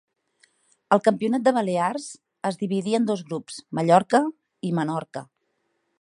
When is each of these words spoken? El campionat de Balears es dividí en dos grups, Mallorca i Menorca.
El 0.95 1.01
campionat 1.07 1.43
de 1.47 1.53
Balears 1.57 2.07
es 2.51 2.57
dividí 2.63 2.97
en 3.01 3.07
dos 3.11 3.21
grups, 3.29 3.61
Mallorca 3.81 4.23
i 4.71 4.73
Menorca. 4.81 5.25